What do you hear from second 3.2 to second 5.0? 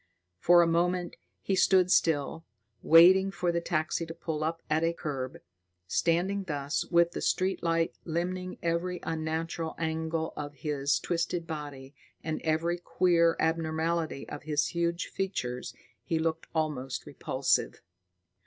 for the taxi to pull up at the